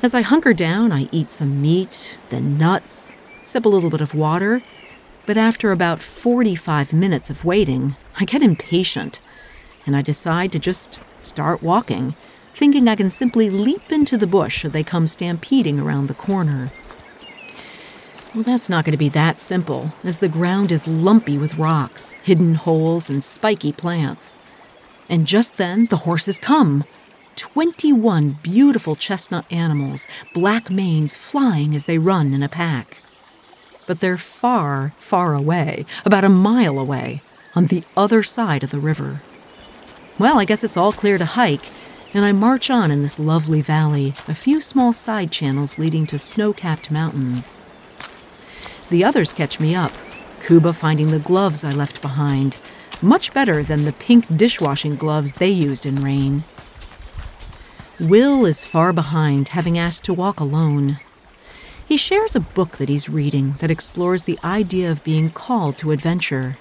As 0.00 0.14
I 0.14 0.22
hunker 0.22 0.54
down, 0.54 0.92
I 0.92 1.08
eat 1.10 1.32
some 1.32 1.60
meat, 1.60 2.18
then 2.30 2.56
nuts, 2.56 3.12
sip 3.42 3.64
a 3.64 3.68
little 3.68 3.90
bit 3.90 4.00
of 4.00 4.14
water, 4.14 4.62
but 5.26 5.36
after 5.36 5.72
about 5.72 6.00
45 6.00 6.92
minutes 6.92 7.30
of 7.30 7.44
waiting, 7.44 7.96
I 8.18 8.24
get 8.24 8.42
impatient 8.42 9.20
and 9.84 9.96
I 9.96 10.02
decide 10.02 10.52
to 10.52 10.58
just 10.58 11.00
start 11.18 11.62
walking, 11.62 12.14
thinking 12.54 12.88
I 12.88 12.96
can 12.96 13.10
simply 13.10 13.50
leap 13.50 13.90
into 13.90 14.16
the 14.16 14.26
bush 14.26 14.58
should 14.58 14.72
they 14.72 14.84
come 14.84 15.08
stampeding 15.08 15.80
around 15.80 16.06
the 16.06 16.14
corner. 16.14 16.70
Well, 18.34 18.44
that's 18.44 18.70
not 18.70 18.86
going 18.86 18.92
to 18.92 18.98
be 18.98 19.10
that 19.10 19.40
simple, 19.40 19.92
as 20.02 20.18
the 20.18 20.28
ground 20.28 20.72
is 20.72 20.86
lumpy 20.86 21.36
with 21.36 21.58
rocks, 21.58 22.12
hidden 22.12 22.54
holes, 22.54 23.10
and 23.10 23.22
spiky 23.22 23.72
plants. 23.72 24.38
And 25.10 25.26
just 25.26 25.58
then, 25.58 25.84
the 25.90 25.98
horses 25.98 26.38
come. 26.38 26.84
21 27.36 28.38
beautiful 28.42 28.96
chestnut 28.96 29.44
animals, 29.52 30.06
black 30.32 30.70
manes 30.70 31.14
flying 31.14 31.74
as 31.74 31.84
they 31.84 31.98
run 31.98 32.32
in 32.32 32.42
a 32.42 32.48
pack. 32.48 33.02
But 33.86 34.00
they're 34.00 34.16
far, 34.16 34.94
far 34.96 35.34
away, 35.34 35.84
about 36.06 36.24
a 36.24 36.30
mile 36.30 36.78
away, 36.78 37.20
on 37.54 37.66
the 37.66 37.84
other 37.98 38.22
side 38.22 38.62
of 38.62 38.70
the 38.70 38.80
river. 38.80 39.20
Well, 40.18 40.40
I 40.40 40.46
guess 40.46 40.64
it's 40.64 40.78
all 40.78 40.92
clear 40.92 41.18
to 41.18 41.26
hike, 41.26 41.66
and 42.14 42.24
I 42.24 42.32
march 42.32 42.70
on 42.70 42.90
in 42.90 43.02
this 43.02 43.18
lovely 43.18 43.60
valley, 43.60 44.14
a 44.26 44.34
few 44.34 44.62
small 44.62 44.94
side 44.94 45.30
channels 45.30 45.76
leading 45.76 46.06
to 46.06 46.18
snow 46.18 46.54
capped 46.54 46.90
mountains. 46.90 47.58
The 48.92 49.04
others 49.04 49.32
catch 49.32 49.58
me 49.58 49.74
up, 49.74 49.90
Kuba 50.44 50.74
finding 50.74 51.06
the 51.06 51.18
gloves 51.18 51.64
I 51.64 51.70
left 51.70 52.02
behind, 52.02 52.58
much 53.00 53.32
better 53.32 53.62
than 53.62 53.86
the 53.86 53.94
pink 53.94 54.36
dishwashing 54.36 54.96
gloves 54.96 55.32
they 55.32 55.48
used 55.48 55.86
in 55.86 55.94
rain. 55.94 56.44
Will 57.98 58.44
is 58.44 58.66
far 58.66 58.92
behind, 58.92 59.48
having 59.48 59.78
asked 59.78 60.04
to 60.04 60.12
walk 60.12 60.40
alone. 60.40 61.00
He 61.88 61.96
shares 61.96 62.36
a 62.36 62.40
book 62.40 62.76
that 62.76 62.90
he's 62.90 63.08
reading 63.08 63.54
that 63.60 63.70
explores 63.70 64.24
the 64.24 64.38
idea 64.44 64.92
of 64.92 65.02
being 65.02 65.30
called 65.30 65.78
to 65.78 65.92
adventure. 65.92 66.58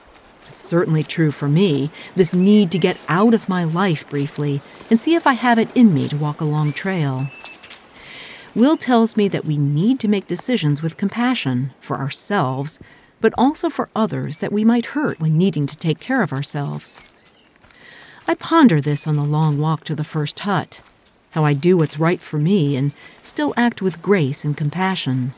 It's 0.48 0.64
certainly 0.64 1.04
true 1.04 1.32
for 1.32 1.50
me, 1.50 1.92
this 2.16 2.34
need 2.34 2.72
to 2.72 2.80
get 2.80 2.98
out 3.10 3.34
of 3.34 3.50
my 3.50 3.66
life 3.66 4.10
briefly 4.10 4.62
and 4.90 5.02
see 5.02 5.16
if 5.16 5.28
I 5.28 5.34
have 5.34 5.60
it 5.60 5.76
in 5.76 5.94
me 5.94 6.08
to 6.08 6.16
walk 6.16 6.40
a 6.40 6.46
long 6.46 6.72
trail. 6.72 7.28
Will 8.54 8.76
tells 8.76 9.16
me 9.16 9.28
that 9.30 9.46
we 9.46 9.58
need 9.58 10.00
to 10.02 10.08
make 10.08 10.28
decisions 10.28 10.82
with 10.82 10.98
compassion 10.98 11.72
for 11.80 11.98
ourselves, 11.98 12.80
but 13.22 13.34
also 13.38 13.70
for 13.70 13.90
others 13.96 14.40
that 14.40 14.52
we 14.52 14.66
might 14.66 14.88
hurt 14.88 15.20
when 15.20 15.38
needing 15.38 15.66
to 15.68 15.78
take 15.78 16.00
care 16.00 16.22
of 16.22 16.34
ourselves. 16.34 17.00
I 18.28 18.36
ponder 18.36 18.82
this 18.82 19.08
on 19.08 19.16
the 19.16 19.24
long 19.24 19.58
walk 19.58 19.84
to 19.86 19.96
the 19.96 20.04
first 20.04 20.40
hut 20.40 20.82
how 21.32 21.46
I 21.46 21.54
do 21.54 21.78
what's 21.78 22.00
right 22.00 22.20
for 22.20 22.38
me 22.38 22.76
and 22.76 22.94
still 23.24 23.54
act 23.58 23.82
with 23.82 24.02
grace 24.02 24.44
and 24.44 24.56
compassion. 24.56 25.34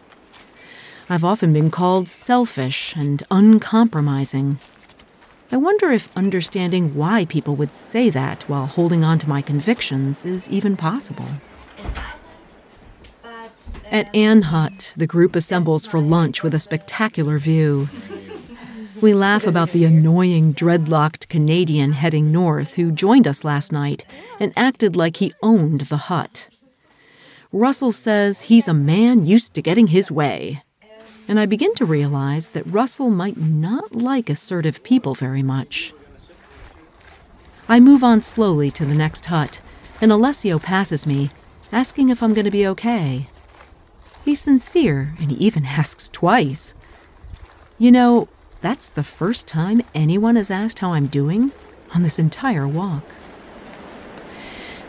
I've 1.10 1.24
often 1.24 1.54
been 1.54 1.72
called 1.72 2.10
selfish 2.10 2.96
and 2.96 3.24
uncompromising. 3.30 4.58
I 5.52 5.58
wonder 5.58 5.92
if 5.92 6.16
understanding 6.18 6.96
why 6.96 7.26
people 7.26 7.56
would 7.58 7.76
say 7.76 8.10
that 8.10 8.50
while 8.50 8.66
holding 8.66 9.04
on 9.04 9.20
to 9.20 9.30
my 9.30 9.42
convictions 9.42 10.26
is 10.26 10.50
even 10.50 10.76
possible. 10.76 11.28
At 13.92 14.14
Anne 14.16 14.44
Hut, 14.44 14.94
the 14.98 15.08
group 15.08 15.36
assembles 15.36 15.86
for 15.86 16.00
lunch 16.00 16.42
with 16.42 16.54
a 16.54 16.60
spectacular 16.60 17.38
view. 17.40 17.88
We 19.02 19.14
laugh 19.14 19.46
about 19.46 19.72
the 19.72 19.86
annoying, 19.86 20.54
dreadlocked 20.54 21.28
Canadian 21.28 21.92
heading 21.92 22.32
north 22.32 22.76
who 22.76 22.92
joined 22.92 23.28
us 23.28 23.44
last 23.44 23.72
night 23.72 24.06
and 24.40 24.54
acted 24.56 24.96
like 24.96 25.18
he 25.18 25.34
owned 25.42 25.82
the 25.82 25.98
hut. 25.98 26.48
Russell 27.52 27.92
says 27.92 28.44
he's 28.44 28.68
a 28.68 28.74
man 28.74 29.26
used 29.26 29.54
to 29.54 29.62
getting 29.62 29.88
his 29.88 30.10
way. 30.10 30.64
And 31.28 31.40
I 31.40 31.46
begin 31.46 31.76
to 31.76 31.86
realize 31.86 32.50
that 32.52 32.66
Russell 32.66 33.10
might 33.10 33.38
not 33.38 33.94
like 33.94 34.30
assertive 34.30 34.84
people 34.84 35.16
very 35.16 35.44
much. 35.44 35.94
I 37.70 37.80
move 37.80 38.04
on 38.04 38.22
slowly 38.22 38.72
to 38.72 38.86
the 38.86 38.96
next 38.96 39.26
hut, 39.26 39.62
and 40.02 40.12
Alessio 40.12 40.60
passes 40.60 41.06
me, 41.06 41.30
asking 41.72 42.10
if 42.10 42.24
I'm 42.24 42.34
going 42.34 42.46
to 42.46 42.52
be 42.52 42.68
okay. 42.68 43.28
He's 44.24 44.40
sincere, 44.40 45.14
and 45.20 45.32
he 45.32 45.38
even 45.46 45.66
asks 45.66 46.08
twice. 46.08 46.74
You 47.78 47.92
know, 47.92 48.30
that's 48.62 48.88
the 48.88 49.04
first 49.04 49.48
time 49.48 49.82
anyone 49.94 50.38
has 50.38 50.50
asked 50.50 50.80
how 50.80 50.94
I'm 50.94 51.08
doing 51.08 51.52
on 51.94 52.04
this 52.04 52.18
entire 52.18 52.68
walk. 52.68 53.04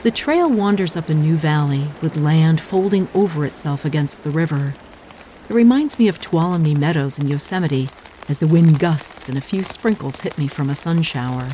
The 0.05 0.13
trail 0.13 0.49
wanders 0.49 0.97
up 0.97 1.09
a 1.09 1.15
new 1.15 1.37
valley 1.37 1.89
with 2.01 2.17
land 2.17 2.61
folding 2.61 3.09
over 3.15 3.45
itself 3.45 3.85
against 3.85 4.23
the 4.23 4.31
river. 4.31 4.75
It 5.49 5.55
reminds 5.55 5.99
me 5.99 6.09
of 6.09 6.21
Tuolumne 6.21 6.79
Meadows 6.79 7.19
in 7.19 7.27
Yosemite 7.27 7.89
as 8.29 8.39
the 8.39 8.47
wind 8.47 8.79
gusts 8.79 9.29
and 9.29 9.37
a 9.37 9.41
few 9.41 9.65
sprinkles 9.65 10.21
hit 10.21 10.39
me 10.39 10.47
from 10.47 10.71
a 10.71 10.75
sun 10.75 11.03
shower. 11.03 11.49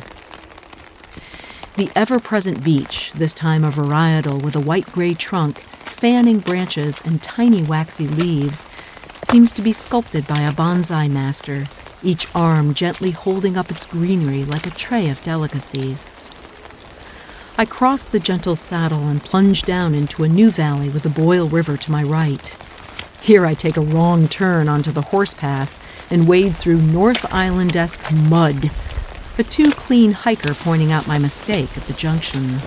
The 1.77 1.89
ever 1.95 2.19
present 2.19 2.63
beech, 2.63 3.11
this 3.13 3.33
time 3.33 3.63
a 3.63 3.71
varietal 3.71 4.43
with 4.43 4.55
a 4.55 4.59
white 4.59 4.91
gray 4.91 5.13
trunk 5.13 5.63
fanning 6.01 6.39
branches 6.39 6.99
and 7.05 7.21
tiny 7.21 7.61
waxy 7.61 8.07
leaves, 8.07 8.65
seems 9.29 9.51
to 9.51 9.61
be 9.61 9.71
sculpted 9.71 10.25
by 10.25 10.41
a 10.41 10.51
bonsai 10.51 11.07
master, 11.07 11.67
each 12.01 12.27
arm 12.33 12.73
gently 12.73 13.11
holding 13.11 13.55
up 13.55 13.69
its 13.69 13.85
greenery 13.85 14.43
like 14.43 14.65
a 14.65 14.71
tray 14.71 15.09
of 15.09 15.21
delicacies. 15.21 16.09
I 17.55 17.65
cross 17.65 18.03
the 18.03 18.19
gentle 18.19 18.55
saddle 18.55 19.07
and 19.07 19.21
plunge 19.21 19.61
down 19.61 19.93
into 19.93 20.23
a 20.23 20.27
new 20.27 20.49
valley 20.49 20.89
with 20.89 21.03
the 21.03 21.09
Boyle 21.09 21.47
River 21.47 21.77
to 21.77 21.91
my 21.91 22.01
right. 22.01 22.49
Here 23.21 23.45
I 23.45 23.53
take 23.53 23.77
a 23.77 23.81
wrong 23.81 24.27
turn 24.27 24.67
onto 24.67 24.91
the 24.91 25.03
horse 25.03 25.35
path 25.35 25.77
and 26.11 26.27
wade 26.27 26.55
through 26.55 26.81
North 26.81 27.31
Island 27.31 27.77
esque 27.77 28.11
mud, 28.11 28.71
a 29.37 29.43
too 29.43 29.69
clean 29.69 30.13
hiker 30.13 30.55
pointing 30.55 30.91
out 30.91 31.07
my 31.07 31.19
mistake 31.19 31.77
at 31.77 31.83
the 31.83 31.93
junction. 31.93 32.59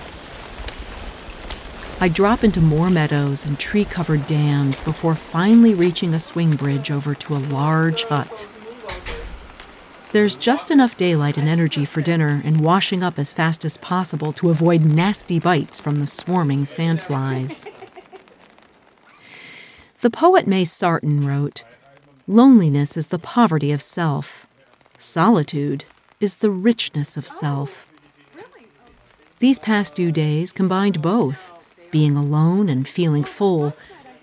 I 2.01 2.09
drop 2.09 2.43
into 2.43 2.59
more 2.59 2.89
meadows 2.89 3.45
and 3.45 3.57
tree 3.57 3.85
covered 3.85 4.27
dams 4.27 4.81
before 4.81 5.15
finally 5.15 5.73
reaching 5.73 6.13
a 6.13 6.19
swing 6.19 6.55
bridge 6.55 6.91
over 6.91 7.15
to 7.15 7.35
a 7.35 7.37
large 7.37 8.03
hut. 8.03 8.47
There's 10.11 10.35
just 10.35 10.69
enough 10.69 10.97
daylight 10.97 11.37
and 11.37 11.47
energy 11.47 11.85
for 11.85 12.01
dinner 12.01 12.41
and 12.43 12.61
washing 12.61 13.01
up 13.01 13.17
as 13.17 13.31
fast 13.31 13.63
as 13.63 13.77
possible 13.77 14.33
to 14.33 14.49
avoid 14.49 14.83
nasty 14.83 15.39
bites 15.39 15.79
from 15.79 15.99
the 15.99 16.07
swarming 16.07 16.63
sandflies. 16.63 17.65
The 20.01 20.09
poet 20.09 20.47
May 20.47 20.65
Sarton 20.65 21.21
wrote 21.21 21.63
Loneliness 22.27 22.97
is 22.97 23.07
the 23.07 23.19
poverty 23.19 23.71
of 23.71 23.81
self, 23.81 24.47
solitude 24.97 25.85
is 26.19 26.37
the 26.37 26.51
richness 26.51 27.15
of 27.15 27.25
self. 27.25 27.87
These 29.39 29.59
past 29.59 29.95
two 29.95 30.11
days 30.11 30.51
combined 30.51 31.01
both 31.01 31.51
being 31.91 32.15
alone 32.15 32.69
and 32.69 32.87
feeling 32.87 33.23
full, 33.23 33.75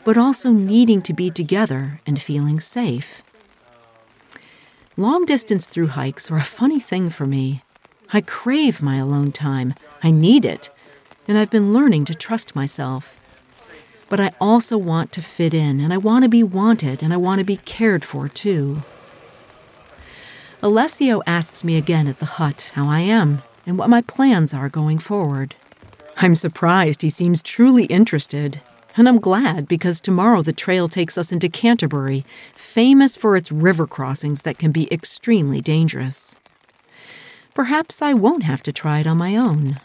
but 0.05 0.17
also 0.17 0.51
needing 0.51 1.03
to 1.03 1.13
be 1.13 1.31
together 1.31 2.01
and 2.07 2.21
feeling 2.21 2.61
safe. 2.61 3.23
Long 4.97 5.25
distance 5.25 5.67
through 5.67 5.89
hikes 5.89 6.31
are 6.31 6.37
a 6.37 6.45
funny 6.45 6.79
thing 6.79 7.09
for 7.09 7.25
me. 7.25 7.63
I 8.13 8.21
crave 8.21 8.83
my 8.83 8.97
alone 8.97 9.33
time, 9.33 9.75
I 10.03 10.11
need 10.11 10.45
it, 10.45 10.71
and 11.27 11.39
I've 11.39 11.51
been 11.51 11.73
learning 11.73 12.05
to 12.07 12.15
trust 12.15 12.55
myself. 12.55 13.17
But 14.11 14.21
I 14.21 14.33
also 14.39 14.77
want 14.77 15.11
to 15.13 15.23
fit 15.23 15.55
in, 15.55 15.81
and 15.81 15.95
I 15.95 15.97
want 15.97 16.25
to 16.25 16.29
be 16.29 16.43
wanted, 16.43 17.03
and 17.03 17.13
I 17.13 17.17
want 17.17 17.39
to 17.39 17.45
be 17.45 17.57
cared 17.57 18.05
for 18.05 18.29
too. 18.29 18.83
Alessio 20.63 21.23
asks 21.27 21.65
me 21.65 21.77
again 21.77 22.07
at 22.07 22.19
the 22.19 22.37
hut 22.37 22.71
how 22.75 22.87
I 22.87 23.01
am 23.01 23.43
and 23.67 23.79
what 23.79 23.89
my 23.89 24.03
plans 24.03 24.53
are 24.53 24.69
going 24.69 24.99
forward. 24.99 25.57
I'm 26.23 26.37
surprised 26.37 27.03
he 27.03 27.11
seems 27.11 27.43
truly 27.43 27.87
interested. 27.87 28.61
And 28.97 29.09
I'm 29.09 29.19
glad 29.19 29.67
because 29.67 30.01
tomorrow 30.01 30.41
the 30.41 30.53
trail 30.53 30.87
takes 30.89 31.19
us 31.19 31.33
into 31.33 31.49
Canterbury, 31.49 32.25
famous 32.55 33.17
for 33.17 33.37
its 33.37 33.51
river 33.51 33.89
crossings 33.89 34.43
that 34.43 34.57
can 34.57 34.71
be 34.71 34.93
extremely 34.93 35.61
dangerous. 35.61 36.37
Perhaps 37.55 38.01
I 38.01 38.15
won't 38.15 38.45
have 38.45 38.63
to 38.63 38.73
try 38.73 39.01
it 39.01 39.07
on 39.09 39.17
my 39.17 39.35
own. 39.35 39.81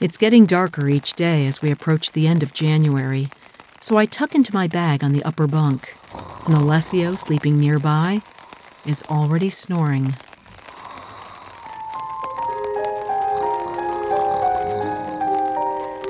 It's 0.00 0.18
getting 0.18 0.44
darker 0.44 0.86
each 0.86 1.14
day 1.14 1.46
as 1.46 1.62
we 1.62 1.70
approach 1.70 2.12
the 2.12 2.26
end 2.26 2.42
of 2.42 2.52
January, 2.52 3.30
so 3.80 3.96
I 3.96 4.04
tuck 4.04 4.34
into 4.34 4.52
my 4.52 4.66
bag 4.66 5.02
on 5.02 5.12
the 5.12 5.24
upper 5.24 5.46
bunk, 5.46 5.96
and 6.44 6.54
Alessio, 6.54 7.14
sleeping 7.14 7.58
nearby, 7.58 8.20
is 8.84 9.02
already 9.04 9.48
snoring. 9.48 10.14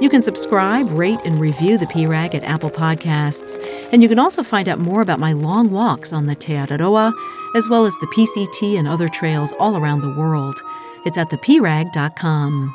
You 0.03 0.11
can 0.11 0.21
subscribe, 0.21 0.91
rate, 0.91 1.21
and 1.25 1.38
review 1.38 1.79
the 1.79 1.87
PRAG 1.87 2.35
at 2.35 2.43
Apple 2.43 2.73
Podcasts. 2.73 3.57
And 3.93 4.03
you 4.03 4.09
can 4.09 4.19
also 4.19 4.43
find 4.43 4.69
out 4.69 4.81
more 4.81 5.01
about 5.01 5.21
my 5.21 5.33
long 5.33 5.71
walks 5.71 6.12
on 6.12 6.27
the 6.27 6.35
Te 6.35 6.55
Araroa, 6.55 7.12
as 7.55 7.69
well 7.69 7.87
as 7.87 7.95
the 7.99 8.09
PCT 8.09 8.77
and 8.77 8.88
other 8.88 9.09
trails 9.09 9.55
all 9.61 9.77
around 9.77 10.01
the 10.01 10.12
world. 10.12 10.61
It's 11.07 11.17
at 11.17 11.31
theprag.com. 11.31 12.75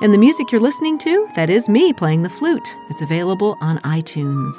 And 0.00 0.14
the 0.14 0.18
music 0.18 0.50
you're 0.50 0.58
listening 0.58 0.96
to, 1.00 1.28
that 1.36 1.50
is 1.50 1.68
me 1.68 1.92
playing 1.92 2.22
the 2.22 2.30
flute. 2.30 2.74
It's 2.88 3.02
available 3.02 3.58
on 3.60 3.76
iTunes. 3.80 4.56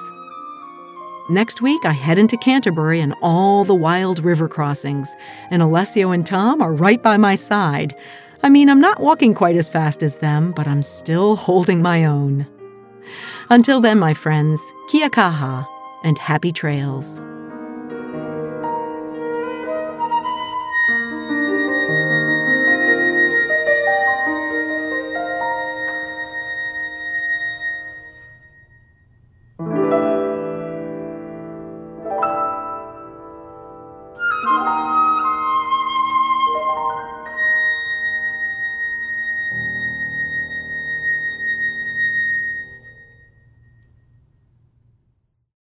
Next 1.28 1.60
week, 1.60 1.86
I 1.86 1.94
head 1.94 2.20
into 2.20 2.38
Canterbury 2.38 3.00
and 3.00 3.16
all 3.24 3.66
the 3.66 3.74
wild 3.74 4.20
river 4.20 4.48
crossings, 4.48 5.10
and 5.50 5.64
Alessio 5.64 6.12
and 6.12 6.24
Tom 6.24 6.62
are 6.62 6.72
right 6.72 7.02
by 7.02 7.18
my 7.18 7.34
side. 7.34 7.96
I 8.44 8.50
mean, 8.50 8.70
I'm 8.70 8.82
not 8.82 9.00
walking 9.00 9.34
quite 9.34 9.56
as 9.56 9.70
fast 9.70 10.04
as 10.04 10.18
them, 10.18 10.52
but 10.52 10.68
I'm 10.68 10.84
still 10.84 11.36
holding 11.48 11.82
my 11.82 12.06
own. 12.06 12.48
Until 13.50 13.82
then, 13.82 14.00
my 14.00 14.14
friends, 14.14 14.62
kia 14.90 15.10
kaha 15.10 15.68
and 16.04 16.18
happy 16.18 16.52
trails. 16.52 17.22